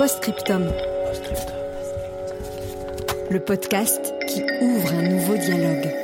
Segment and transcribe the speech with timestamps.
[0.00, 0.64] Postscriptum.
[3.30, 5.94] Le podcast qui ouvre un nouveau dialogue.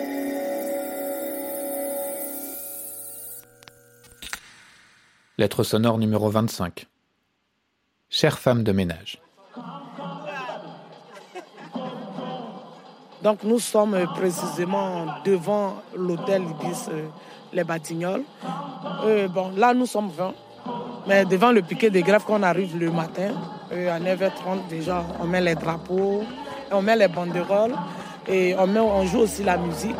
[5.39, 6.87] Lettre sonore numéro 25.
[8.11, 9.19] Chère femme de ménage.
[13.23, 17.09] Donc nous sommes précisément devant l'hôtel Ibis euh,
[17.55, 18.25] Les Batignolles.
[19.05, 20.35] Euh, bon, là nous sommes 20,
[21.07, 23.31] mais devant le piquet de grève qu'on arrive le matin,
[23.73, 26.25] euh, à 9h30 déjà, on met les drapeaux,
[26.71, 27.75] on met les banderoles
[28.29, 29.97] et on, met, on joue aussi la musique.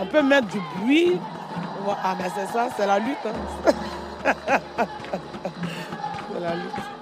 [0.00, 1.18] On peut mettre du bruit.
[2.04, 3.16] Ah mais c'est ça, c'est la lutte.
[3.26, 3.32] hein.
[6.32, 6.99] c'est la lutte.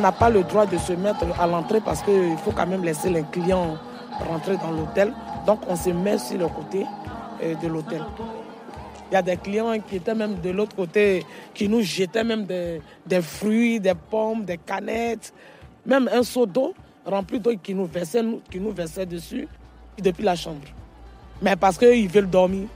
[0.00, 3.10] N'a pas le droit de se mettre à l'entrée parce qu'il faut quand même laisser
[3.10, 3.76] les clients
[4.28, 5.12] rentrer dans l'hôtel.
[5.46, 6.86] Donc on se met sur le côté
[7.42, 8.02] euh, de l'hôtel.
[9.10, 12.44] Il y a des clients qui étaient même de l'autre côté, qui nous jetaient même
[12.46, 12.80] des,
[13.22, 15.32] fruits, des pommes, des canettes,
[15.84, 19.48] même un seau d'eau rempli d'eau qui nous versait, qui nous versait dessus
[20.00, 20.66] depuis la chambre.
[21.42, 22.68] Mais parce qu'ils veulent dormir.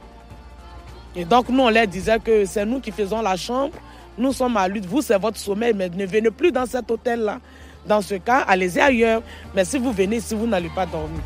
[1.14, 3.74] Et donc nous, on leur disait que c'est nous qui faisons la chambre,
[4.16, 7.40] nous sommes à lutte, vous c'est votre sommeil, mais ne venez plus dans cet hôtel-là.
[7.86, 9.22] Dans ce cas, allez-y ailleurs.
[9.54, 11.20] Mais si vous venez ici, vous n'allez pas dormir.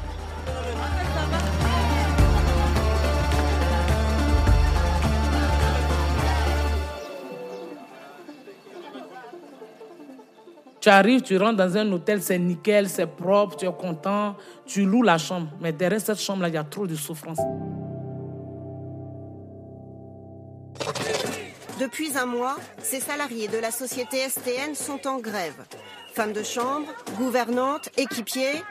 [10.81, 14.85] Tu arrives, tu rentres dans un hôtel, c'est nickel, c'est propre, tu es content, tu
[14.85, 15.49] loues la chambre.
[15.61, 17.39] Mais derrière cette chambre-là, il y a trop de souffrance.
[21.79, 25.65] Depuis un mois, ces salariés de la société STN sont en grève.
[26.13, 28.63] Femmes de chambre, gouvernantes, équipiers.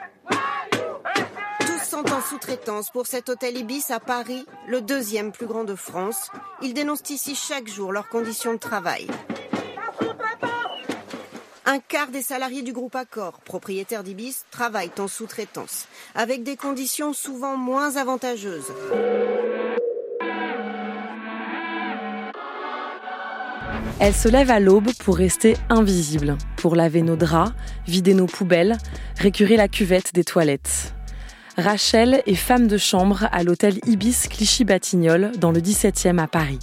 [1.60, 5.74] Tous sont en sous-traitance pour cet hôtel Ibis à Paris, le deuxième plus grand de
[5.74, 6.30] France.
[6.60, 9.06] Ils dénoncent ici chaque jour leurs conditions de travail.
[11.64, 17.14] Un quart des salariés du groupe Accor, propriétaire d'Ibis, travaillent en sous-traitance, avec des conditions
[17.14, 18.72] souvent moins avantageuses.
[24.00, 27.52] Elle se lève à l'aube pour rester invisible, pour laver nos draps,
[27.88, 28.78] vider nos poubelles,
[29.16, 30.94] récurer la cuvette des toilettes.
[31.56, 36.60] Rachel est femme de chambre à l'hôtel Ibis Clichy-Batignolles dans le 17e à Paris.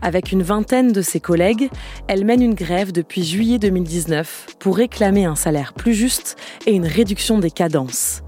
[0.00, 1.68] Avec une vingtaine de ses collègues,
[2.08, 6.86] elle mène une grève depuis juillet 2019 pour réclamer un salaire plus juste et une
[6.86, 8.22] réduction des cadences.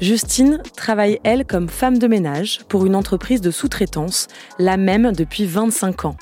[0.00, 4.26] Justine travaille, elle, comme femme de ménage pour une entreprise de sous-traitance,
[4.58, 6.16] la même depuis 25 ans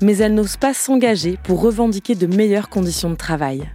[0.00, 3.70] mais elle n'ose pas s'engager pour revendiquer de meilleures conditions de travail.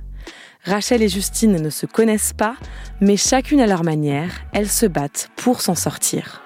[0.66, 2.56] Rachel et Justine ne se connaissent pas,
[3.02, 6.42] mais chacune à leur manière, elles se battent pour s'en sortir.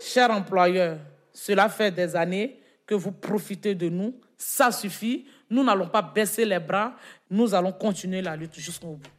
[0.00, 0.98] Chers employeurs,
[1.32, 4.14] cela fait des années que vous profitez de nous.
[4.36, 5.26] Ça suffit.
[5.50, 6.94] Nous n'allons pas baisser les bras.
[7.30, 9.17] Nous allons continuer la lutte jusqu'au bout.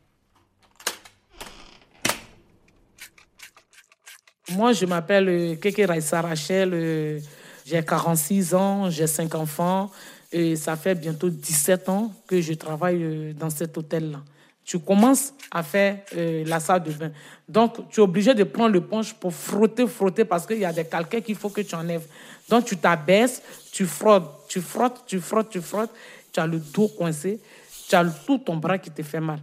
[4.55, 6.71] Moi, je m'appelle euh, Keke Raissa Rachel.
[6.73, 7.19] euh,
[7.65, 9.91] j'ai 46 ans, j'ai 5 enfants.
[10.31, 14.21] Et ça fait bientôt 17 ans que je travaille euh, dans cet hôtel-là.
[14.63, 17.11] Tu commences à faire la salle de bain.
[17.47, 20.71] Donc, tu es obligé de prendre le punch pour frotter, frotter, parce qu'il y a
[20.71, 22.05] des calcaires qu'il faut que tu enlèves.
[22.47, 23.41] Donc, tu t'abaisses,
[23.71, 25.89] tu frottes, tu frottes, tu frottes, tu frottes.
[26.31, 27.39] Tu as le dos coincé,
[27.87, 29.39] tu as tout ton bras qui te fait mal.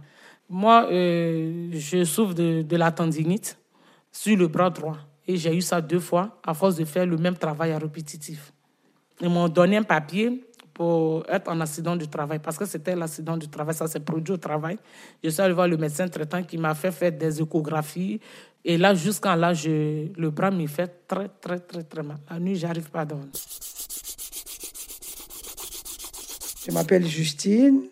[0.49, 3.57] Moi, je souffre de la tendinite
[4.17, 4.97] sur le bras droit.
[5.27, 8.51] Et j'ai eu ça deux fois à force de faire le même travail à répétitif.
[9.21, 10.43] Ils m'ont donné un papier
[10.73, 14.33] pour être en accident du travail parce que c'était l'accident du travail, ça s'est produit
[14.33, 14.77] au travail.
[15.23, 18.19] Je suis allé voir le médecin traitant qui m'a fait faire des échographies.
[18.65, 22.17] Et là, jusqu'en là, je, le bras me fait très, très, très, très mal.
[22.29, 23.29] La nuit, j'arrive pas à dormir.
[26.65, 27.83] Je m'appelle Justine,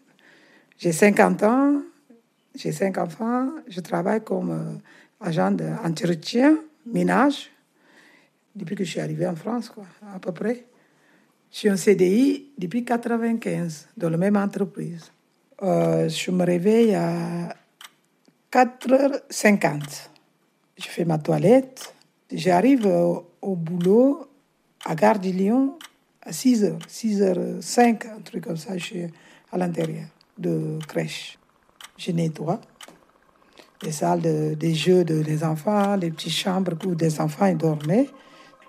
[0.77, 1.81] j'ai 50 ans,
[2.55, 3.49] J'ai cinq enfants.
[3.67, 4.77] Je travaille comme euh,
[5.21, 7.49] agent d'entretien, ménage,
[8.55, 10.65] depuis que je suis arrivée en France, quoi, à peu près.
[11.51, 15.11] Je suis en CDI depuis 1995, dans la même entreprise.
[15.61, 17.55] Euh, je me réveille à
[18.51, 20.09] 4h50.
[20.77, 21.93] Je fais ma toilette.
[22.31, 24.27] J'arrive au, au boulot
[24.85, 25.77] à Gare du Lyon
[26.25, 29.07] à 6h, 6h05, un truc comme ça, je suis
[29.51, 30.07] à l'intérieur
[30.37, 31.37] de crèche.
[31.97, 32.59] Je nettoie
[33.81, 38.09] les salles de, des jeux de, des enfants, les petites chambres où des enfants dormaient.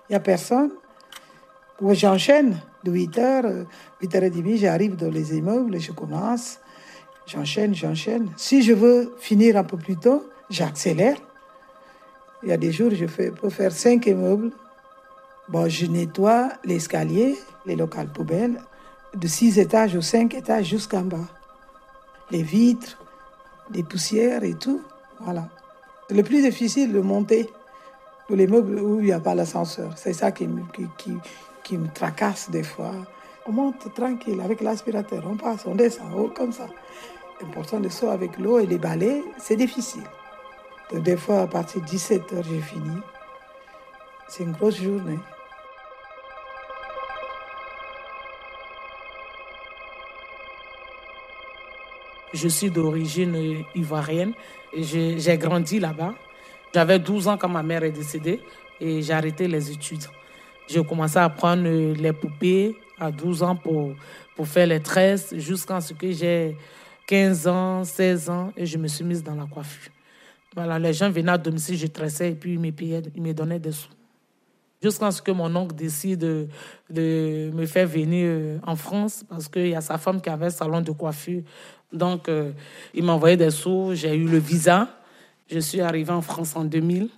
[0.09, 0.71] Il n'y a personne.
[1.81, 3.65] J'enchaîne de 8h,
[4.01, 6.59] 8h30, j'arrive dans les immeubles, je commence.
[7.27, 8.29] J'enchaîne, j'enchaîne.
[8.37, 11.17] Si je veux finir un peu plus tôt, j'accélère.
[12.43, 14.51] Il y a des jours, je fais, peux faire 5 immeubles
[15.49, 18.61] Bon, je nettoie l'escalier, les locales poubelles,
[19.15, 21.25] de 6 étages ou 5 étages jusqu'en bas.
[22.31, 22.97] Les vitres,
[23.73, 24.81] les poussières et tout.
[25.21, 25.47] Voilà.
[26.09, 27.49] Le plus difficile de monter
[28.27, 29.91] pour les meubles où il n'y a pas l'ascenseur.
[29.95, 30.63] C'est ça qui me,
[31.93, 32.91] tracasse des fois.
[33.45, 36.67] On monte tranquille avec l'aspirateur, on passe, on descend, oh, comme ça.
[37.41, 40.03] L'important de ça avec l'eau et les balais, c'est difficile.
[40.91, 42.97] Donc, des fois, à partir de 17 heures, j'ai fini.
[44.27, 45.19] C'est une grosse journée.
[52.33, 54.33] Je suis d'origine ivoirienne
[54.83, 56.13] j'ai grandi là-bas.
[56.73, 58.41] J'avais 12 ans quand ma mère est décédée
[58.79, 60.03] et j'ai arrêté les études.
[60.67, 63.93] J'ai commencé à apprendre les poupées à 12 ans pour,
[64.35, 66.57] pour faire les tresses jusqu'à ce que j'ai
[67.07, 69.91] 15 ans, 16 ans et je me suis mise dans la coiffure.
[70.55, 73.33] Voilà, les gens venaient à domicile, je tressais et puis ils me payaient, ils me
[73.33, 73.89] donnaient des sous.
[74.81, 76.47] Jusqu'à ce que mon oncle décide de,
[76.89, 80.51] de me faire venir en France parce qu'il y a sa femme qui avait un
[80.51, 81.41] salon de coiffure
[81.93, 82.51] donc, euh,
[82.93, 84.89] il m'a envoyé des sous, j'ai eu le visa.
[85.49, 87.09] Je suis arrivée en France en 2000.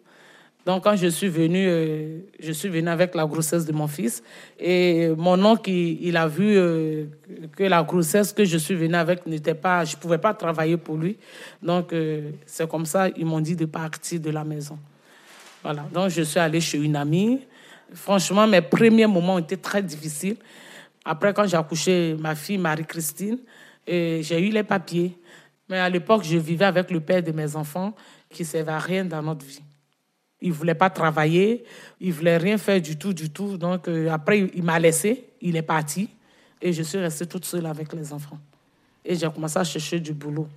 [0.66, 4.21] Donc, quand je suis venue, euh, je suis venue avec la grossesse de mon fils.
[4.60, 7.06] Et mon oncle, il, a vu euh,
[7.56, 10.77] que la grossesse que je suis venue avec n'était pas, je ne pouvais pas travailler
[10.77, 11.18] pour lui.
[11.63, 11.94] Donc,
[12.45, 14.77] c'est comme ça, ils m'ont dit de partir de la maison.
[15.63, 15.88] Voilà.
[15.92, 17.39] Donc, je suis allée chez une amie.
[17.92, 20.38] Franchement, mes premiers moments été très difficiles.
[21.04, 23.39] Après, quand j'ai accouché ma fille, Marie-Christine,
[23.90, 25.18] j'ai eu les papiers.
[25.68, 27.94] Mais à l'époque, je vivais avec le père de mes enfants
[28.30, 29.62] qui ne servait à rien dans notre vie.
[30.42, 31.64] Il ne voulait pas travailler,
[32.00, 33.58] il ne voulait rien faire du tout, du tout.
[33.58, 36.10] Donc euh, après, il m'a laissé, il est parti.
[36.62, 38.40] Et je suis restée toute seule avec les enfants.
[39.04, 40.48] Et j'ai commencé à chercher du boulot.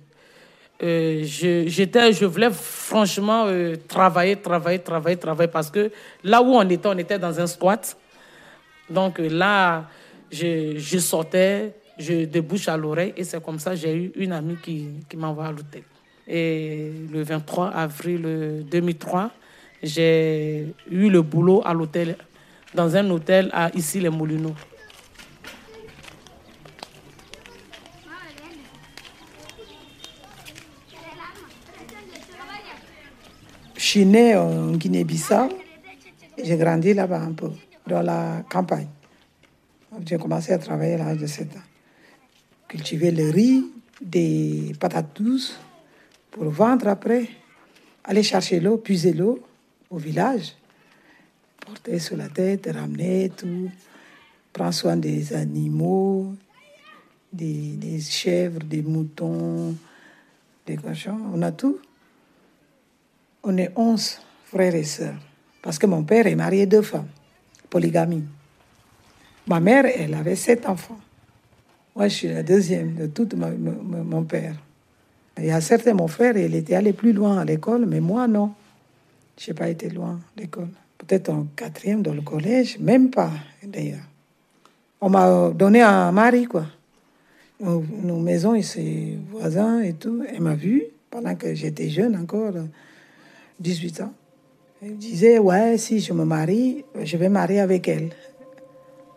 [0.81, 5.91] Euh, je, je voulais franchement euh, travailler, travailler, travailler, travailler, parce que
[6.23, 7.95] là où on était, on était dans un squat.
[8.89, 9.87] Donc là,
[10.31, 14.57] je, je sortais, je débouche à l'oreille et c'est comme ça j'ai eu une amie
[14.61, 15.83] qui, qui m'envoie à l'hôtel.
[16.27, 19.31] Et le 23 avril 2003,
[19.81, 22.17] j'ai eu le boulot à l'hôtel,
[22.73, 24.55] dans un hôtel à ici les Moulineaux.
[33.75, 35.49] Je suis née en Guinée-Bissau.
[36.41, 37.51] J'ai grandi là-bas un peu,
[37.85, 38.87] dans la campagne.
[40.05, 41.72] J'ai commencé à travailler à l'âge de 7 ans
[42.73, 43.63] cultiver le riz,
[44.01, 45.59] des patates douces
[46.31, 47.29] pour vendre après,
[48.03, 49.39] aller chercher l'eau, puiser l'eau
[49.91, 50.55] au village,
[51.59, 53.69] porter sur la tête, ramener tout,
[54.51, 56.33] prendre soin des animaux,
[57.31, 59.75] des, chèvres, des moutons,
[60.65, 61.77] des cochons, on a tout.
[63.43, 65.21] On est onze frères et sœurs,
[65.61, 67.09] parce que mon père est marié deux femmes,
[67.69, 68.23] polygamie.
[69.45, 71.02] Ma mère, elle avait sept enfants.
[71.95, 74.55] Moi, je suis la deuxième de tout mon père.
[75.37, 78.27] Il y a certains, mon frère, il était allé plus loin à l'école, mais moi,
[78.27, 78.51] non.
[79.37, 80.69] Je n'ai pas été loin à l'école.
[80.97, 83.31] Peut-être en quatrième dans le collège, même pas,
[83.63, 84.03] d'ailleurs.
[85.01, 86.65] On m'a donné un mari, quoi.
[87.59, 90.23] Nos, nos maisons, et ses voisins et tout.
[90.27, 92.53] Elle m'a vu pendant que j'étais jeune encore,
[93.59, 94.13] 18 ans.
[94.81, 98.11] Elle disait, ouais, si je me marie, je vais marier avec elle.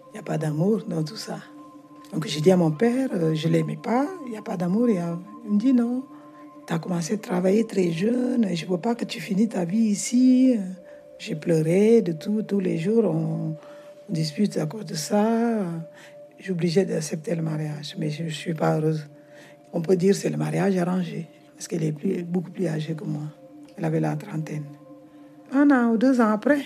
[0.09, 1.39] Il n'y a pas d'amour dans tout ça.
[2.13, 4.57] Donc j'ai dit à mon père, euh, je ne l'aimais pas, il n'y a pas
[4.57, 4.89] d'amour.
[4.89, 6.05] Il me dit non,
[6.67, 9.65] tu as commencé à travailler très jeune, je ne veux pas que tu finisses ta
[9.65, 10.57] vie ici.
[11.19, 13.57] J'ai pleuré de tout, tous les jours, on,
[14.09, 15.59] dispute à cause de ça.
[16.39, 19.09] J'ai obligé d'accepter le mariage, mais je ne suis pas heureuse.
[19.73, 23.05] On peut dire que c'est le mariage arrangé, parce qu'elle est beaucoup plus âgée que
[23.05, 23.23] moi.
[23.77, 24.65] Elle avait la trentaine.
[25.53, 26.63] Un an ou deux ans après,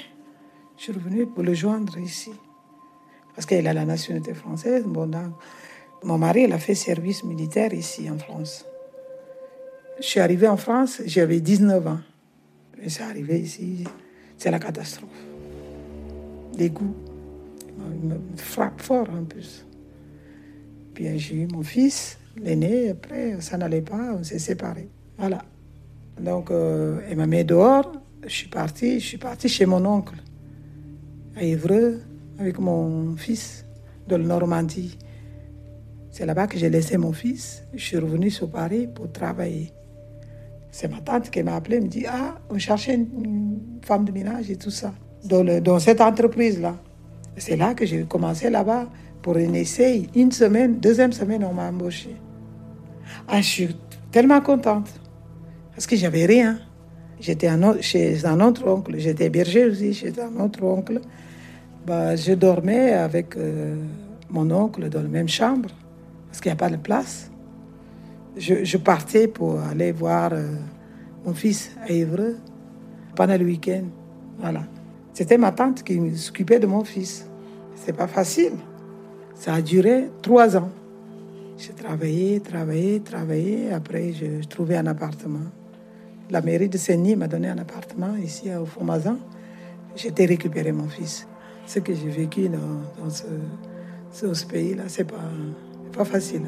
[0.76, 2.30] je suis revenue pour le joindre ici
[3.40, 4.84] parce qu'elle a la nationalité française.
[4.86, 5.10] Bon,
[6.04, 8.66] mon mari, il a fait service militaire ici en France.
[9.98, 12.00] je suis arrivée en France, j'avais 19 ans.
[12.82, 13.84] Et c'est arrivé ici,
[14.36, 15.08] c'est la catastrophe.
[16.58, 16.94] Les goûts
[18.02, 19.64] me frappe fort en plus.
[20.92, 24.90] Puis j'ai eu mon fils, l'aîné, après ça n'allait pas, on s'est séparés.
[25.16, 25.38] Voilà.
[26.20, 27.90] Donc euh, elle m'a mis dehors,
[28.22, 30.16] je suis partie, je suis partie chez mon oncle,
[31.36, 32.02] à Évreux,
[32.40, 33.66] avec mon fils
[34.08, 34.98] de Normandie.
[36.10, 37.64] C'est là-bas que j'ai laissé mon fils.
[37.74, 39.72] Je suis revenue sur Paris pour travailler.
[40.70, 44.50] C'est ma tante qui m'a appelé, me dit Ah, on cherchait une femme de ménage
[44.50, 44.92] et tout ça,
[45.24, 46.76] dans, cette entreprise-là.
[47.36, 48.88] C'est là que j'ai commencé là-bas
[49.22, 50.06] pour un essai.
[50.14, 52.16] Une semaine, deuxième semaine, on m'a embauché.
[53.28, 53.76] Ah, je suis
[54.10, 54.88] tellement contente
[55.72, 56.58] parce que j'avais rien.
[57.20, 57.50] J'étais
[57.82, 61.00] chez un autre oncle, j'étais berger aussi chez un autre oncle.
[61.90, 63.74] Bah, je dormais avec euh,
[64.28, 65.70] mon oncle dans la même chambre
[66.28, 67.32] parce qu'il n'y a pas de place.
[68.36, 70.54] Je, partais pour aller voir euh,
[71.26, 72.36] mon fils à Évreux
[73.16, 73.86] pendant le week-end.
[74.38, 74.62] Voilà.
[75.14, 77.28] C'était ma tante qui s'occupait de mon fils.
[77.74, 78.52] C'est pas facile.
[79.34, 80.70] Ça a duré trois ans.
[81.58, 83.72] J'ai travaillé, travaillé, travaillé.
[83.72, 85.50] Après, je, trouvais un appartement.
[86.30, 89.16] La mairie de Seigny m'a donné un appartement ici au Fomazan.
[89.96, 91.26] J'étais récupéré mon fils.
[91.66, 93.10] Ce que j'ai vécu dans,
[94.34, 95.16] ce pays-là, c'est pas,
[95.92, 96.42] pas facile.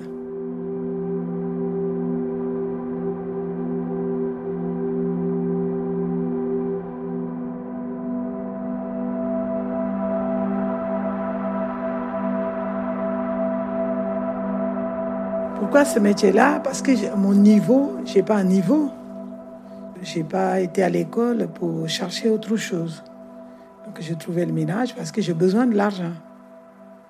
[15.73, 16.61] Pourquoi ce métier-là?
[16.63, 18.91] Parce que mon niveau, j'ai pas un niveau.
[20.03, 23.03] J'ai pas été à l'école pour chercher autre chose.
[23.93, 26.15] Donc j'ai trouvé le ménage parce que j'ai besoin de l'argent.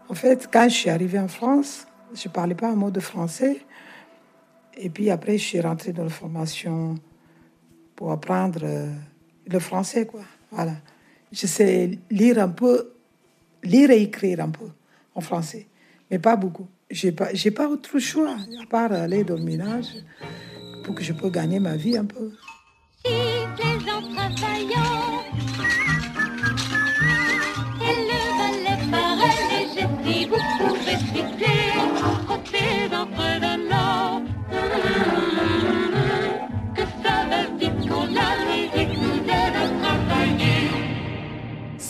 [0.09, 2.99] En fait, quand je suis arrivée en France, je ne parlais pas un mot de
[2.99, 3.65] français.
[4.77, 6.97] Et puis après, je suis rentrée dans la formation
[7.95, 8.91] pour apprendre euh,
[9.47, 10.23] le français, quoi.
[10.51, 10.73] Voilà.
[11.31, 12.95] Je sais lire un peu,
[13.63, 14.69] lire et écrire un peu
[15.15, 15.69] en français,
[16.11, 19.87] mais pas beaucoup j'ai pas, pas autre choix à part aller dans le ménage
[20.85, 22.33] pour que je puisse gagner ma vie un peu.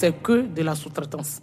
[0.02, 1.40] C'est que de la sous-traitance.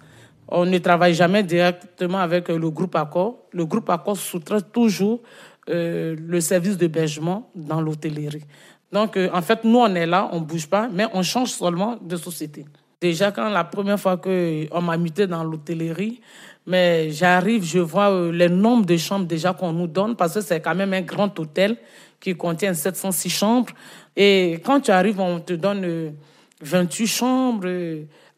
[0.50, 3.38] On ne travaille jamais directement avec le groupe Accor.
[3.54, 5.22] Le groupe Accor sous-traite toujours
[5.70, 8.44] euh, le service d'hébergement dans l'hôtellerie.
[8.92, 11.96] Donc, euh, en fait, nous, on est là, on bouge pas, mais on change seulement
[12.02, 12.66] de société.
[13.00, 16.20] Déjà, quand la première fois qu'on m'a muté dans l'hôtellerie,
[16.68, 20.42] mais j'arrive, je vois euh, le nombre de chambres déjà qu'on nous donne, parce que
[20.42, 21.78] c'est quand même un grand hôtel
[22.20, 23.72] qui contient 706 chambres.
[24.18, 26.14] Et quand tu arrives, on te donne
[26.62, 27.68] 28 chambres,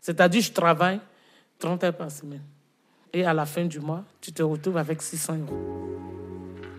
[0.01, 0.99] c'est-à-dire je travaille
[1.59, 2.41] 30 heures par semaine.
[3.13, 5.97] Et à la fin du mois, tu te retrouves avec 600 euros.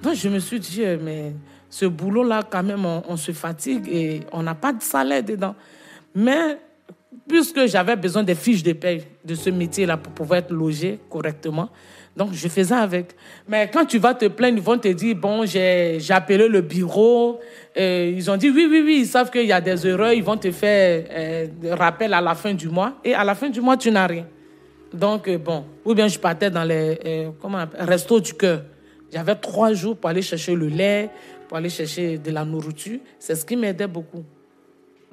[0.02, 1.32] Donc je me suis dit, euh, mais
[1.70, 5.54] ce boulot-là, quand même, on, se fatigue et on n'a pas de salaire dedans.
[6.14, 6.58] Mais
[7.28, 11.70] puisque j'avais besoin des fiches de paie de ce métier-là pour pouvoir être logé correctement,
[12.16, 13.14] donc je faisais avec.
[13.48, 17.40] Mais quand tu vas te plaindre, ils vont te dire, bon, j'ai appelé le bureau.
[17.76, 20.22] Euh, ils ont dit, oui, oui, oui, ils savent qu'il y a des erreurs, ils
[20.22, 22.94] vont te faire euh, rappel à la fin du mois.
[23.02, 24.26] Et à la fin du mois, tu n'as rien.
[24.92, 28.62] Donc, euh, bon, ou bien je partais dans les euh, comment restos du cœur.
[29.10, 31.10] J'avais trois jours pour aller chercher le lait,
[31.48, 32.98] pour aller chercher de la nourriture.
[33.18, 34.24] C'est ce qui m'aidait beaucoup.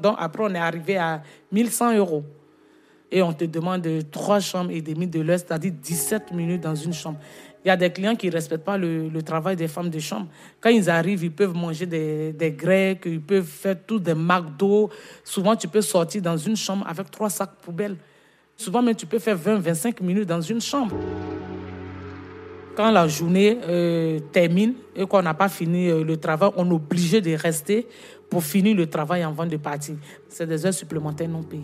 [0.01, 2.23] Donc, après, on est arrivé à 1100 euros.
[3.11, 6.93] Et on te demande trois chambres et demie de l'heure, c'est-à-dire 17 minutes dans une
[6.93, 7.17] chambre.
[7.65, 10.27] Il y a des clients qui ne respectent pas le, travail des femmes de chambre.
[10.61, 14.13] Quand ils arrivent, ils peuvent manger des, des grecs, ils peuvent faire tout des
[14.57, 14.89] d'eau.
[15.23, 17.97] Souvent, tu peux sortir dans une chambre avec trois sacs poubelles.
[18.55, 20.95] Souvent même, tu peux faire 20-25 minutes dans une chambre.
[22.75, 26.73] Quand la journée euh, termine et qu'on n'a pas fini euh, le travail, on est
[26.73, 27.87] obligé de rester
[28.29, 29.95] pour finir le travail avant de partir.
[30.27, 31.63] C'est des heures supplémentaires non payées.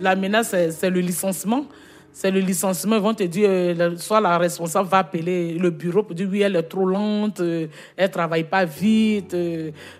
[0.00, 1.66] La menace, c'est le licenciement.
[2.12, 2.96] C'est le licenciement.
[2.96, 6.42] Ils vont te dire, euh, soit la responsable va appeler le bureau pour dire oui,
[6.42, 7.68] elle est trop lente, elle
[7.98, 9.36] ne travaille pas vite.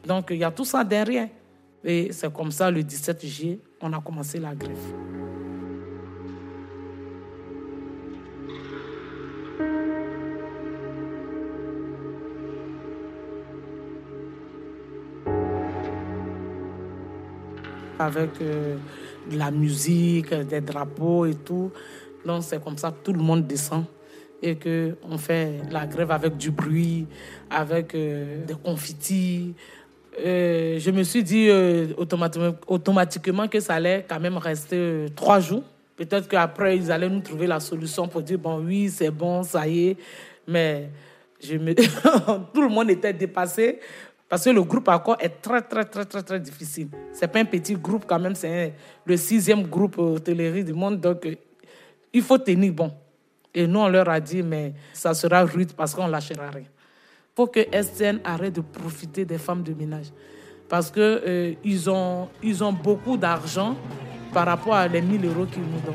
[0.06, 1.28] donc, il y a tout ça derrière.
[1.84, 4.76] Et c'est comme ça, le 17 juillet, on a commencé la grève.
[18.04, 18.76] Avec euh,
[19.30, 21.70] de la musique, des drapeaux et tout.
[22.24, 23.84] Donc c'est comme ça que tout le monde descend
[24.42, 27.06] et qu'on fait la grève avec du bruit,
[27.50, 29.54] avec euh, des confitis.
[30.20, 35.40] euh, je me suis dit euh, automatiquement, automatiquement que ça allait quand même rester trois
[35.40, 35.62] jours.
[35.96, 39.66] Peut-être qu'après, ils allaient nous trouver la solution pour dire, bon, oui, c'est bon, ça
[39.66, 39.96] y est.
[40.46, 40.90] Mais
[41.42, 41.72] je me...
[42.52, 43.78] tout le monde était dépassé
[44.28, 46.88] parce que le groupe Accord est très, très, très, très, très difficile.
[47.12, 51.00] C'est pas un petit groupe quand même, c'est le sixième groupe hôtellerie du monde.
[51.00, 51.28] Donc,
[52.12, 52.92] il faut tenir bon.
[53.54, 56.64] Et nous, on leur a dit, mais ça sera rude parce qu'on lâchera rien.
[56.64, 60.06] Il faut que STN arrête de profiter des femmes de ménage.
[60.68, 63.76] Parce qu'ils euh, ont, ils ont beaucoup d'argent
[64.32, 65.94] par rapport à les 1000 euros qu'ils nous donnent.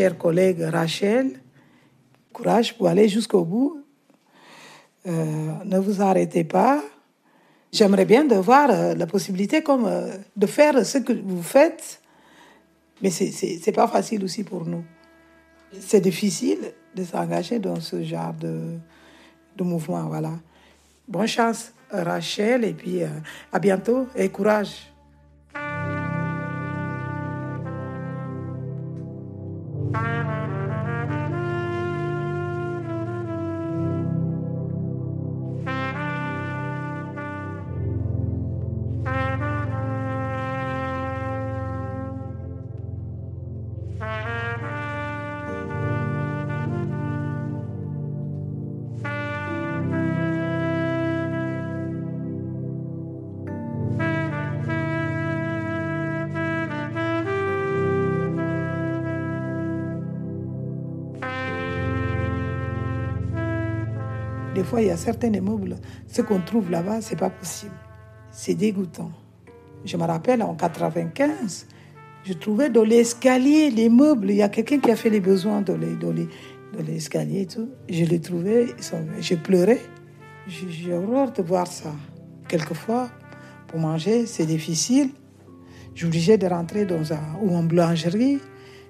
[0.00, 1.42] Chers collègues Rachel,
[2.32, 3.84] courage pour aller jusqu'au bout.
[5.06, 6.82] Euh, ne vous arrêtez pas.
[7.70, 12.00] J'aimerais bien de voir euh, la possibilité comme euh, de faire ce que vous faites,
[13.02, 13.30] mais c'est
[13.66, 14.84] n'est pas facile aussi pour nous.
[15.78, 18.78] C'est difficile de s'engager dans ce genre de,
[19.54, 20.04] de mouvement.
[20.04, 20.32] Voilà.
[21.08, 23.02] Bonne chance, Rachel, et puis
[23.52, 24.89] à bientôt et courage.
[64.70, 67.74] Fois, il y a certains immeubles, ce qu'on trouve là-bas, c'est pas possible.
[68.30, 69.10] C'est dégoûtant.
[69.84, 71.66] Je me rappelle en 95,
[72.24, 75.60] je trouvais dans l'escalier les meubles, il y a quelqu'un qui a fait les besoins
[75.60, 75.76] dans
[76.86, 77.68] l'escalier et tout.
[77.88, 78.66] Je les trouvais,
[79.18, 79.80] j'ai pleuré.
[80.46, 81.92] J'ai horreur de voir ça.
[82.46, 83.08] Quelquefois,
[83.66, 85.10] pour manger, c'est difficile.
[86.04, 88.38] Obligé de rentrer dans un, ou en boulangerie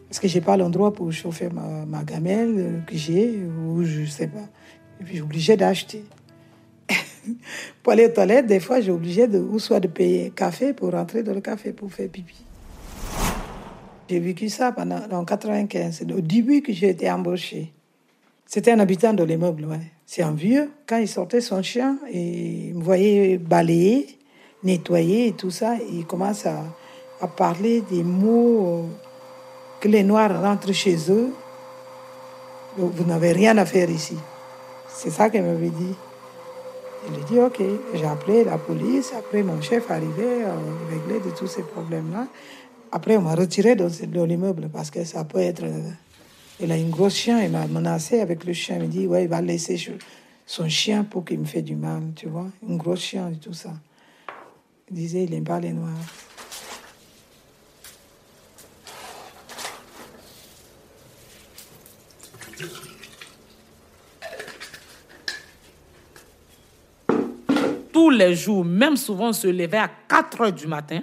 [0.09, 4.29] parce que j'ai pas l'endroit pour chauffer ma, ma gamelle que j'ai ou je sais
[4.29, 4.47] pas.
[5.01, 6.05] Et puis, obligé d'acheter.
[7.83, 11.23] pour aller aux toilettes, des fois, obligé de, ou soit de payer café pour rentrer
[11.23, 12.45] dans le café pour faire pipi.
[14.09, 17.73] J'ai vécu ça pendant en 95, au début que j'ai été embauchée.
[18.45, 19.81] C'était un habitant de l'immeuble, ouais.
[20.05, 20.73] C'est un vieux.
[20.89, 24.19] Quand il sortait son chien, et il me voyait balayer,
[24.65, 26.65] nettoyer et tout ça, il commence à,
[27.21, 28.87] à parler des mots
[29.81, 31.33] que les Noirs rentrent chez eux.
[32.77, 34.17] Vous n'avez rien à faire ici.
[35.03, 35.95] C'est ça qu'elle m'avait dit.
[37.09, 37.63] Il a dit, OK.
[37.95, 39.15] J'ai appelé la police.
[39.17, 42.27] Après, mon chef arrivait, on réglait de tous ces problèmes-là.
[42.93, 43.89] Après, on m'a retiré dans,
[44.27, 45.65] l'immeuble parce que ça peut être.
[46.61, 48.77] Il a une grosse chien, il m'a menacé avec le chien.
[48.77, 49.79] Il m'a dit, ouais, il va laisser
[50.45, 52.49] son chien pour qu'il me fait du mal, tu vois.
[52.69, 53.73] Une grosse chien et tout ça.
[54.91, 55.95] Il disait, il n'aime pas les noirs.
[68.01, 71.01] Tous les jours, même souvent on se levait à 4 heures du matin,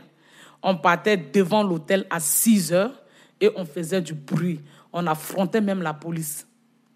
[0.64, 3.04] on partait devant l'hôtel à 6 heures
[3.40, 4.62] et on faisait du bruit.
[4.92, 6.48] On affrontait même la police.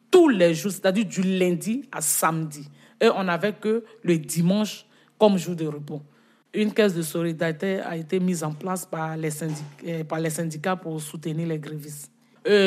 [0.10, 2.68] Tous les jours, c'est-à-dire du lundi à samedi.
[3.00, 4.88] Et on n'avait que le dimanche
[5.20, 6.02] comme jour de repos.
[6.52, 10.32] Une caisse de solidarité a été mise en place par les syndicats, euh, par les
[10.32, 12.12] syndicats pour soutenir les grévistes.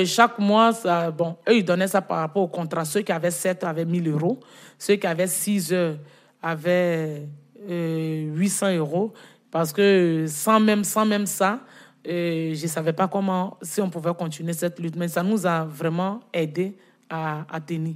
[0.07, 0.71] Chaque mois,
[1.11, 2.85] bon, eux, ils donnaient ça par rapport au contrat.
[2.85, 4.39] Ceux qui avaient 7 avaient 1000 euros.
[4.79, 5.97] Ceux qui avaient 6 heures
[6.45, 7.27] avait
[7.67, 9.13] 800 euh, euros
[9.51, 11.61] parce que sans même, sans même ça,
[12.07, 14.97] euh, je ne savais pas comment, si on pouvait continuer cette lutte.
[14.97, 16.77] Mais ça nous a vraiment aidé
[17.09, 17.95] à, à tenir.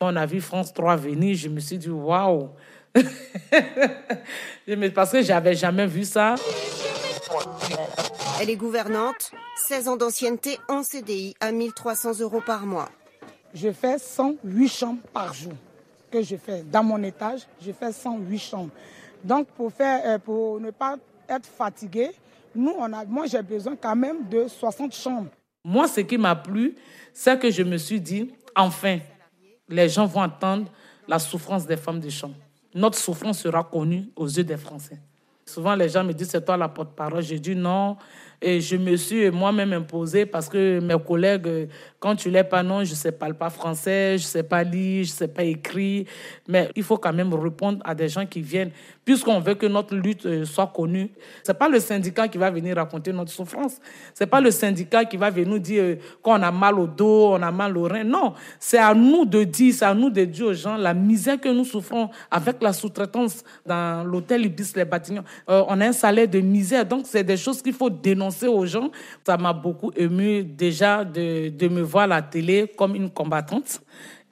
[0.00, 2.48] On a vu France 3 venir, je me suis dit, waouh!
[4.94, 6.34] parce que j'avais jamais vu ça.
[8.40, 9.30] Elle est gouvernante,
[9.68, 12.88] 16 ans d'ancienneté en CDI à 1300 euros par mois.
[13.54, 15.52] Je fais 108 chambres par jour
[16.10, 16.62] que je fais.
[16.62, 18.70] Dans mon étage, je fais 108 chambres.
[19.22, 20.96] Donc, pour, faire, euh, pour ne pas
[21.28, 22.10] être fatigué,
[22.54, 25.30] nous, on a, moi, j'ai besoin quand même de 60 chambres.
[25.64, 26.74] Moi, ce qui m'a plu,
[27.12, 28.98] c'est que je me suis dit, enfin,
[29.68, 30.70] les gens vont entendre
[31.06, 32.34] la souffrance des femmes de chambre.
[32.74, 34.98] Notre souffrance sera connue aux yeux des Français.
[35.44, 37.22] Souvent, les gens me disent, c'est toi la porte-parole.
[37.22, 37.96] J'ai dit non,
[38.42, 42.82] Et je me suis moi-même imposée parce que mes collègues, quand tu l'es pas, non,
[42.84, 45.44] je ne sais parle pas français, je ne sais pas lire, je ne sais pas
[45.44, 46.06] écrire.
[46.48, 48.70] Mais il faut quand même répondre à des gens qui viennent,
[49.04, 51.10] puisqu'on veut que notre lutte euh, soit connue.
[51.44, 53.78] Ce n'est pas le syndicat qui va venir raconter notre souffrance.
[54.14, 56.86] Ce n'est pas le syndicat qui va venir nous dire euh, qu'on a mal au
[56.86, 58.04] dos, on a mal au rein.
[58.04, 61.38] Non, c'est à nous de dire, c'est à nous de dire aux gens la misère
[61.38, 65.24] que nous souffrons avec la sous-traitance dans l'hôtel Ibis Les Batignons.
[65.50, 66.86] Euh, on a un salaire de misère.
[66.86, 68.90] Donc, c'est des choses qu'il faut dénoncer aux gens.
[69.26, 73.80] Ça m'a beaucoup ému déjà de, de me voir à la télé comme une combattante.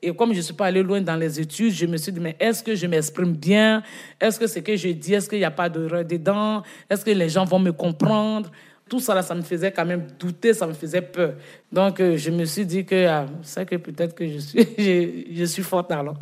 [0.01, 2.21] Et comme je ne suis pas allée loin dans les études, je me suis dit,
[2.21, 3.83] mais est-ce que je m'exprime bien?
[4.21, 6.63] Est-ce que ce que je dis, est-ce qu'il n'y a pas d'erreur dedans?
[6.89, 8.51] Est-ce que les gens vont me comprendre?
[8.89, 11.35] Tout ça, là, ça me faisait quand même douter, ça me faisait peur.
[11.71, 15.25] Donc, euh, je me suis dit que ah, c'est que peut-être que je suis, je,
[15.35, 16.17] je suis forte alors.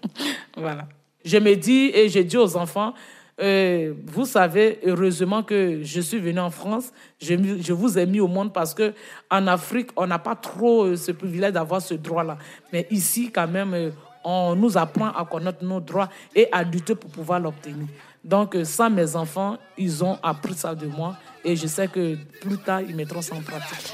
[0.56, 0.88] voilà.
[1.24, 2.94] Je me dis et je dis aux enfants,
[3.38, 6.92] euh, vous savez, heureusement que je suis venue en France.
[7.20, 8.94] Je, vous ai mis au monde parce que
[9.30, 12.38] en Afrique, on n'a pas trop euh, ce privilège d'avoir ce droit-là.
[12.72, 13.90] Mais ici, quand même, euh,
[14.24, 17.86] on nous apprend à connaître nos droits et à lutter pour pouvoir l'obtenir.
[18.24, 22.58] Donc, ça, mes enfants, ils ont appris ça de moi et je sais que plus
[22.58, 23.92] tard, ils mettront ça en pratique.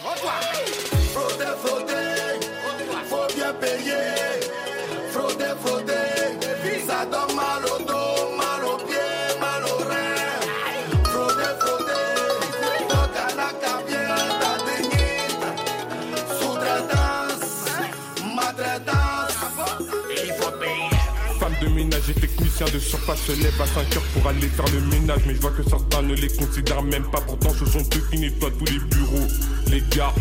[22.71, 25.21] De surface se lèvent à 5 heures pour aller faire le ménage.
[25.27, 27.21] Mais je vois que certains ne les considèrent même pas.
[27.21, 29.27] Pourtant, ce sont eux qui nettoient tous les bureaux,
[29.69, 30.15] les gares,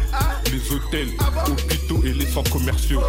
[0.51, 1.09] les hôtels,
[1.47, 3.01] hôpitaux et les centres commerciaux.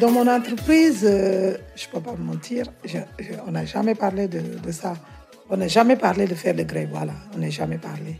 [0.00, 2.66] Dans mon entreprise, euh, je ne peux pas mentir,
[3.46, 4.94] on n'a jamais parlé de, ça.
[5.48, 8.16] On n'a jamais parlé de faire le grève, voilà, on n'a jamais parlé.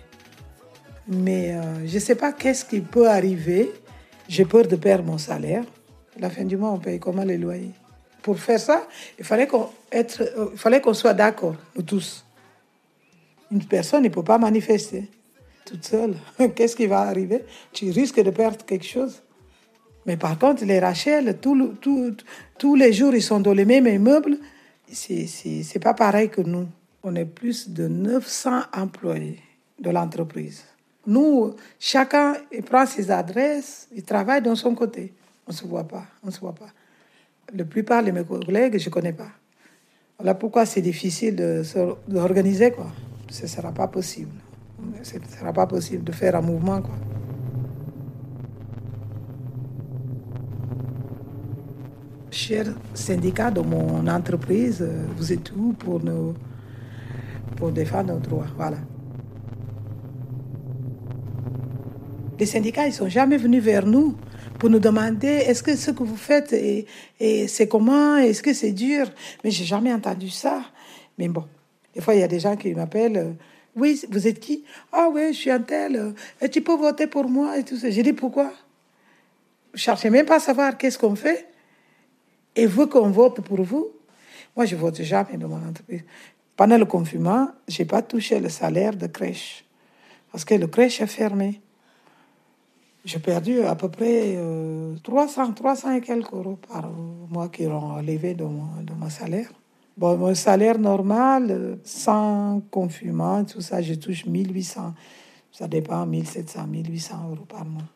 [1.06, 3.70] Mais euh, je ne sais pas qu'est-ce qui peut arriver.
[4.26, 5.64] J'ai peur de perdre mon salaire.
[6.16, 7.74] À la fin du mois, on paye comment les loyers?
[8.22, 8.86] Pour faire ça,
[9.18, 12.24] il fallait qu'on euh, qu'on soit d'accord, nous tous.
[13.50, 15.08] Une personne ne peut pas manifester
[15.64, 16.16] toute seule.
[16.54, 17.44] Qu'est-ce qui va arriver?
[17.72, 19.22] Tu risques de perdre quelque chose.
[20.06, 24.38] Mais par contre, les Rachel, tous les jours, ils sont dans les mêmes immeubles.
[24.90, 26.66] C'est pas pareil que nous.
[27.02, 29.38] On est plus de 900 employés
[29.78, 30.64] de l'entreprise.
[31.06, 35.12] Nous, chacun il prend ses adresses, il travaille dans son côté.
[35.46, 36.68] On ne se voit pas, on se voit pas.
[37.54, 39.30] La plupart de mes collègues, je ne connais pas.
[40.18, 41.36] Voilà pourquoi c'est difficile
[42.06, 42.72] d'organiser.
[42.72, 42.88] Quoi.
[43.30, 44.32] Ce ne sera pas possible.
[45.02, 46.82] Ce ne sera pas possible de faire un mouvement.
[46.82, 46.94] Quoi.
[52.30, 56.34] Chers syndicats de mon entreprise, vous êtes où pour, nous,
[57.56, 58.46] pour défendre nos droits?
[58.56, 58.76] Voilà.
[62.38, 64.16] Les syndicats, ils ne sont jamais venus vers nous
[64.58, 66.86] pour nous demander est-ce que ce que vous faites, et,
[67.48, 69.06] c'est comment, est-ce que c'est dur?
[69.44, 70.62] Mais j'ai jamais entendu ça.
[71.16, 71.44] Mais bon,
[71.94, 73.36] des fois, il y a des gens qui m'appellent.
[73.76, 76.14] Oui, vous êtes qui Ah oui, je suis un tel.
[76.40, 77.90] Et tu peux voter pour moi et tout ça.
[77.90, 78.52] J'ai dit pourquoi
[79.74, 81.46] Je cherchais même pas à savoir qu'est-ce qu'on fait.
[82.56, 83.88] Et vous qu'on vote pour vous?
[84.56, 86.02] Moi, je vote jamais dans mon entreprise.
[86.56, 89.64] Pendant le confinement, j'ai pas touché le salaire de crèche
[90.32, 91.60] parce que le crèche est fermé.
[93.08, 94.36] J'ai perdu à peu près
[95.02, 96.90] 300, euh, 300 et quelques euros par
[97.30, 99.50] mois qui ont enlevé de mon, de mon salaire.
[99.96, 104.92] Bon, mon salaire normal, sans confinement, tout ça, je touche 1800.
[105.50, 107.88] Ça dépend, 1700, 1800 euros par mois.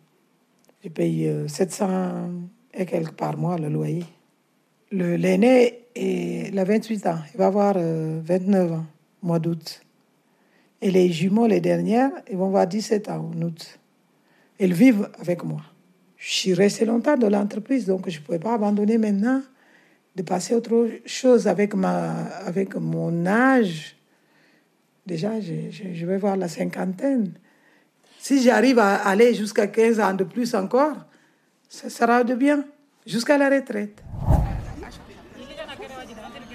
[0.82, 2.28] Je paye 700 euh,
[2.72, 4.04] et quelques par mois le loyer.
[4.92, 7.18] L'aîné, il a 28 ans.
[7.34, 8.86] Il va avoir 29 euh, ans,
[9.22, 9.82] mois d'août.
[10.80, 13.78] Et les jumeaux, les dernières, ils vont avoir 17 ans en août.
[14.62, 15.60] Elles vivent avec moi.
[16.16, 19.42] Je suis restée longtemps dans l'entreprise, donc je ne pouvais pas abandonner maintenant
[20.14, 22.12] de passer autre chose avec, ma,
[22.46, 23.96] avec mon âge.
[25.04, 27.32] Déjà, je, vais voir la cinquantaine.
[28.20, 30.94] Si j'arrive à aller jusqu'à 15 ans de plus encore,
[31.68, 32.64] ça sera de bien,
[33.04, 34.00] jusqu'à la retraite.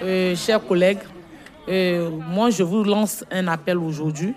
[0.01, 1.03] Euh, chers collègues,
[1.67, 4.33] euh, moi je vous lance un appel aujourd'hui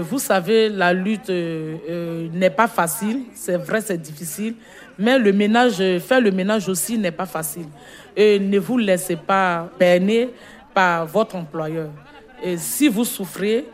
[0.00, 3.24] vous savez, la lutte euh, euh, n'est pas facile.
[3.34, 4.54] C'est vrai, c'est difficile.
[4.98, 7.66] Mais le ménage, faire le ménage aussi n'est pas facile.
[8.16, 10.30] Ne vous laissez pas peiner
[10.72, 11.90] par votre employeur.
[12.56, 13.64] Si vous souffrez,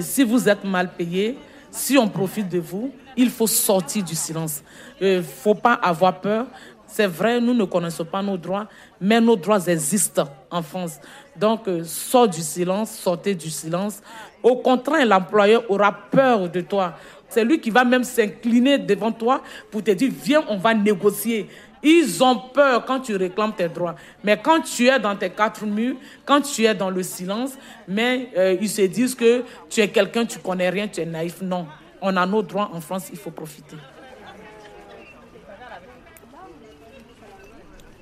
[0.00, 1.36] si vous êtes mal payé,
[1.70, 4.62] si on profite de vous, il faut sortir du silence.
[5.00, 6.46] Il ne faut pas avoir peur.
[6.86, 8.66] C'est vrai, nous ne connaissons pas nos droits,
[9.00, 10.98] mais nos droits existent en France.
[11.34, 14.02] Donc, euh, sort du silence, sortez du silence
[14.42, 16.94] Au contraire, l'employeur aura peur de toi.
[17.28, 21.48] C'est lui qui va même s'incliner devant toi pour te dire, viens, on va négocier.
[21.82, 23.96] Ils ont peur quand tu réclames tes droits.
[24.22, 27.52] Mais quand tu es dans tes quatre murs, quand tu es dans le silence,
[27.88, 31.42] mais euh, ils se disent que tu es quelqu'un, tu connais rien, tu es naïf.
[31.42, 31.66] Non,
[32.00, 33.76] on a nos droits en France, il faut profiter.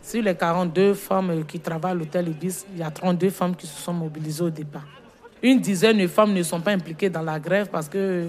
[0.03, 3.67] Sur les 42 femmes qui travaillent à l'hôtel Ibis, il y a 32 femmes qui
[3.67, 5.00] se sont mobilisées au départ.
[5.43, 8.29] Une dizaine de femmes ne sont pas impliquées dans la grève parce que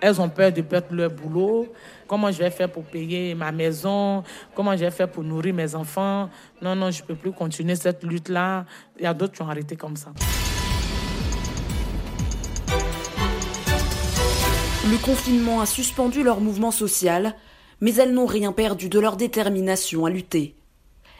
[0.00, 1.66] elles ont peur de perdre leur boulot.
[2.06, 4.22] Comment je vais faire pour payer ma maison?
[4.54, 6.28] Comment je vais faire pour nourrir mes enfants?
[6.62, 8.64] Non, non, je ne peux plus continuer cette lutte-là.
[8.98, 10.12] Il y a d'autres qui ont arrêté comme ça.
[14.88, 17.34] Le confinement a suspendu leur mouvement social,
[17.80, 20.54] mais elles n'ont rien perdu de leur détermination à lutter.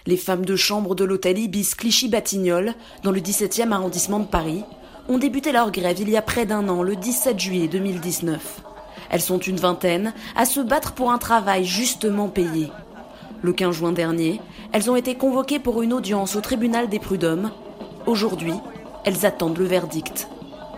[0.07, 4.63] Les femmes de chambre de l'hôtel Ibis Clichy-Batignolles, dans le 17e arrondissement de Paris,
[5.09, 8.63] ont débuté leur grève il y a près d'un an, le 17 juillet 2019.
[9.11, 12.71] Elles sont une vingtaine à se battre pour un travail justement payé.
[13.43, 14.41] Le 15 juin dernier,
[14.73, 17.51] elles ont été convoquées pour une audience au tribunal des prud'hommes.
[18.07, 18.55] Aujourd'hui,
[19.05, 20.29] elles attendent le verdict.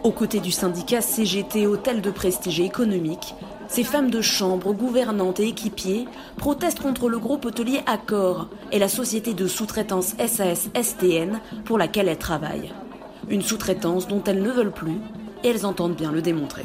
[0.04, 3.34] Aux côtés du syndicat CGT Hôtel de Prestige économique,
[3.68, 8.88] ces femmes de chambre, gouvernantes et équipiers protestent contre le groupe hôtelier Accor et la
[8.88, 12.72] société de sous-traitance SAS-STN pour laquelle elles travaillent.
[13.30, 14.96] Une sous-traitance dont elles ne veulent plus
[15.44, 16.64] et elles entendent bien le démontrer.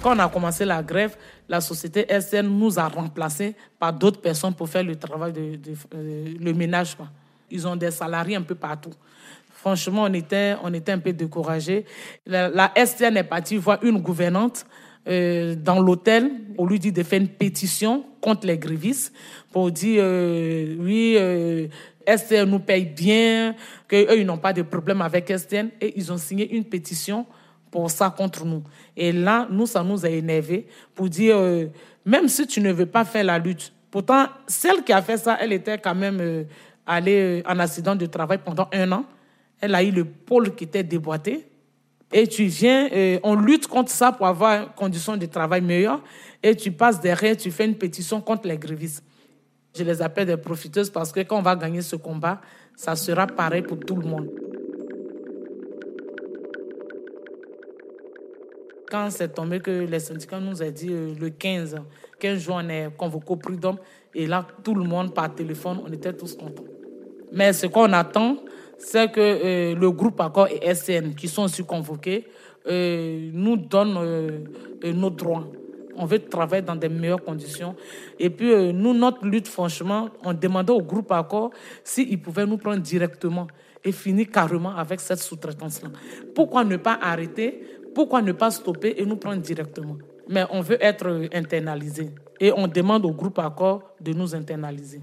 [0.00, 1.16] Quand on a commencé la grève,
[1.48, 5.58] la société STN nous a remplacés par d'autres personnes pour faire le travail de,
[5.94, 6.96] euh, le ménage.
[7.50, 8.92] Ils ont des salariés un peu partout.
[9.52, 11.84] Franchement, on était, on était un peu découragés.
[12.24, 14.66] La, la STN est partie voir une gouvernante
[15.08, 19.12] euh, dans l'hôtel, on lui dit de faire une pétition contre les grévistes
[19.52, 21.16] pour dire euh, oui,
[22.06, 23.54] STN nous paye bien,
[23.88, 25.70] qu'eux, ils n'ont pas de problème avec STN.
[25.80, 27.26] Et ils ont signé une pétition
[27.70, 28.62] pour ça contre nous.
[28.96, 31.66] Et là, nous, ça nous a énervé pour dire, euh,
[32.04, 35.36] même si tu ne veux pas faire la lutte, pourtant, celle qui a fait ça,
[35.40, 36.46] elle était quand même
[36.86, 39.04] allée en accident de travail pendant un an.
[39.60, 41.46] Elle a eu le pôle qui était déboîté
[42.12, 46.00] et tu viens, euh, on lutte contre ça pour avoir une condition de travail meilleure,
[46.42, 49.02] et tu passes derrière, tu fais une pétition contre les grévistes.
[49.76, 52.40] Je les appelle des profiteuses parce que quand on va gagner ce combat,
[52.74, 54.30] ça sera pareil pour tout le monde.
[58.88, 61.76] Quand c'est tombé que les syndicats nous ont dit euh, le 15,
[62.18, 63.78] 15 juin, on est convoqué au prud'homme,
[64.14, 66.64] et là, tout le monde par téléphone, on était tous contents.
[67.32, 68.38] Mais ce qu'on attend,
[68.78, 72.28] c'est que euh, le groupe Accord et SN, qui sont aussi convoqués,
[72.68, 74.46] euh, nous donnent
[74.84, 75.46] nos droits.
[75.96, 77.74] On veut travailler dans des meilleures conditions.
[78.18, 81.50] Et puis, nous, notre lutte, franchement, on demandait au groupe Accord
[81.82, 83.46] s'ils pouvaient nous prendre directement
[83.84, 85.90] et finir carrément avec cette sous-traitance-là.
[86.34, 87.62] Pourquoi ne pas arrêter?
[87.94, 89.96] Pourquoi ne pas stopper et nous prendre directement?
[90.28, 92.10] Mais on veut être internalisé.
[92.40, 95.00] Et on demande au groupe Accord de nous internaliser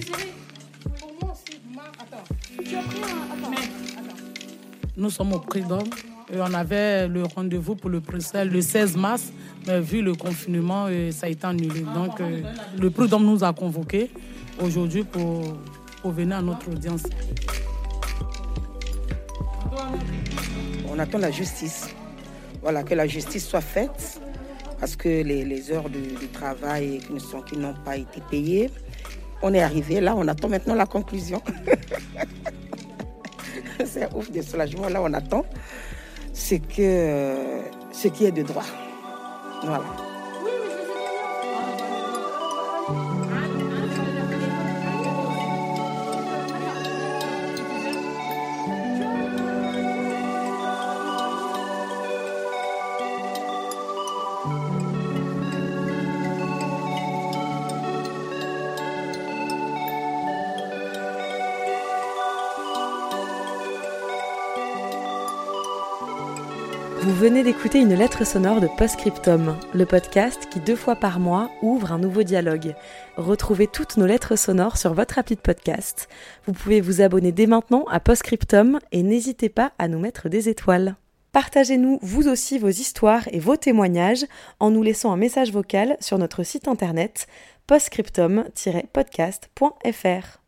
[0.00, 2.24] pour moi aussi, mars, attends.
[2.64, 4.16] Tu as pris un, attends.
[4.96, 5.90] Nous sommes au prix d'homme
[6.32, 9.32] et on avait le rendez-vous pour le procès le 16 mars,
[9.66, 11.80] mais vu le confinement, euh, ça a été annulé.
[11.94, 12.42] Donc, euh,
[12.78, 14.10] le prix d'homme nous a convoqués
[14.60, 15.42] aujourd'hui pour,
[16.02, 17.02] pour venir à notre audience.
[20.90, 21.94] On attend la justice
[22.62, 24.20] voilà, que la justice soit faite,
[24.80, 28.70] parce que les, heures de, travail qui, sont, qui n'ont pas été payées,
[29.42, 31.42] on est arrivé là, on attend maintenant la conclusion.
[33.84, 35.44] C'est ouf de soulagement, là on attend
[36.56, 37.60] que,
[37.92, 38.64] ce qui est de droit.
[39.62, 40.07] Voilà.
[67.58, 71.98] D'écouter une lettre sonore de Postscriptum, le podcast qui deux fois par mois ouvre un
[71.98, 72.76] nouveau dialogue.
[73.16, 76.08] Retrouvez toutes nos lettres sonores sur votre appli de podcast.
[76.46, 80.48] Vous pouvez vous abonner dès maintenant à Postscriptum et n'hésitez pas à nous mettre des
[80.48, 80.94] étoiles.
[81.32, 84.24] Partagez-nous vous aussi vos histoires et vos témoignages
[84.60, 87.26] en nous laissant un message vocal sur notre site internet
[87.66, 90.47] postscriptum-podcast.fr.